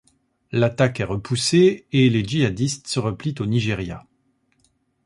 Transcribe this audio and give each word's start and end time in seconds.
L'attaque 0.51 0.99
est 0.99 1.03
repoussée 1.03 1.85
et 1.91 2.09
les 2.09 2.25
djihadistes 2.27 2.87
se 2.87 2.99
replient 2.99 3.35
au 3.39 3.45
Nigeria. 3.45 4.07